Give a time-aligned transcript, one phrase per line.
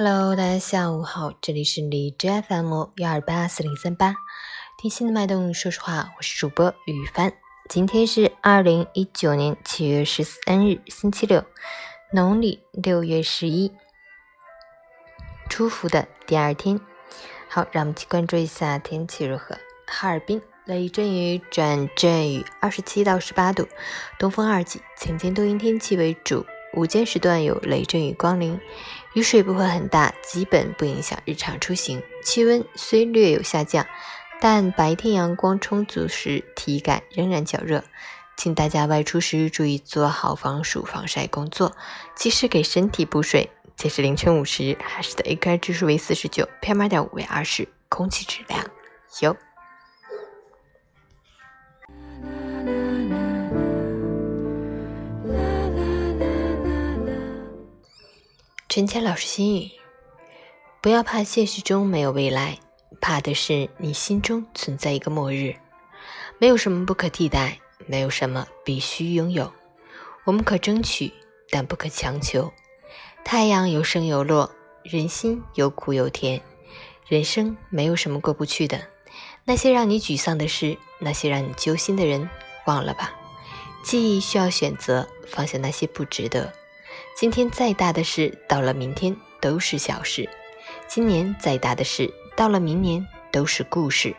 [0.00, 4.14] Hello，大家下午好，这里是荔枝 FM 幺二八四零三八，
[4.80, 5.52] 听心的脉动。
[5.52, 7.32] 说实话，我是主播雨帆。
[7.68, 11.44] 今天是二零一九年七月十三日，星期六，
[12.12, 13.72] 农历六月十一，
[15.50, 16.80] 初伏的第二天。
[17.48, 19.58] 好，让我们去关注一下天气如何。
[19.88, 23.66] 哈尔滨雷阵雨转阵雨，二十七到十八度，
[24.16, 26.46] 东风二级，晴间多云天气为主。
[26.78, 28.60] 午间时段有雷阵雨光临，
[29.12, 32.00] 雨水不会很大，基本不影响日常出行。
[32.22, 33.84] 气温虽略有下降，
[34.40, 37.82] 但白天阳光充足时，体感仍然较热。
[38.36, 41.74] 请大家外出时注意做好防暑防晒工作，
[42.14, 43.50] 及时给身体补水。
[43.74, 48.64] 截至凌晨五时，海市的 AQI 指数为四十九，PM 二点五为二十，空气质量
[49.22, 49.36] 优。
[58.78, 59.72] 陈谦老师心语：
[60.80, 62.56] 不要怕现实中没有未来，
[63.00, 65.56] 怕的是你心中存在一个末日。
[66.38, 67.58] 没有什么不可替代，
[67.88, 69.52] 没有什么必须拥有。
[70.24, 71.12] 我们可争取，
[71.50, 72.52] 但不可强求。
[73.24, 74.48] 太阳有升有落，
[74.84, 76.40] 人心有苦有甜。
[77.08, 78.80] 人生没有什么过不去的。
[79.44, 82.30] 那些让你沮丧的事，那些让你揪心的人，
[82.66, 83.12] 忘了吧。
[83.82, 86.52] 记忆需要选择，放下那些不值得。
[87.20, 90.28] 今天再大的事，到了明天都是小事；
[90.86, 94.14] 今年再大的事，到了明年都是故事。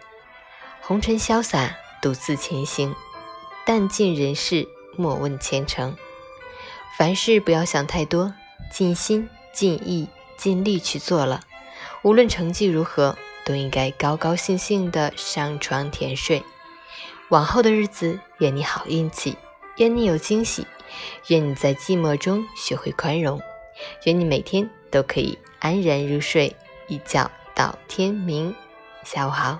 [0.81, 2.93] 红尘潇洒，独自前行；
[3.65, 5.95] 淡尽人事，莫问前程。
[6.97, 8.33] 凡事不要想太多，
[8.69, 11.39] 尽心尽意尽力去做了。
[12.01, 16.43] 无论成绩如何，都应该高高兴兴的上床甜睡。
[17.29, 19.37] 往后的日子，愿你好运气，
[19.79, 20.65] 愿你有惊喜。
[21.27, 23.39] 愿你在寂寞中学会宽容，
[24.05, 26.55] 愿你每天都可以安然入睡，
[26.87, 28.53] 一觉到天明。
[29.03, 29.59] 下午好。